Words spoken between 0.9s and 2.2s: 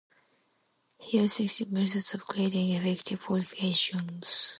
He also examined methods